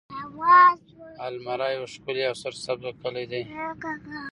المره 1.27 1.67
يو 1.75 1.83
ښکلی 1.93 2.23
او 2.29 2.35
سرسبزه 2.43 2.91
کلی 3.01 3.25
دی. 3.31 3.41